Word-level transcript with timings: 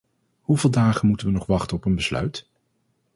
Hoeveel 0.41 0.69
dagen 0.71 1.07
moeten 1.07 1.27
we 1.27 1.33
nog 1.33 1.45
wachten 1.45 1.77
op 1.77 1.85
een 1.85 1.95
besluit? 1.95 2.49